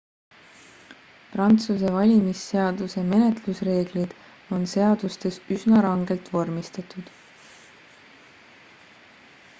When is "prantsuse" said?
1.33-1.91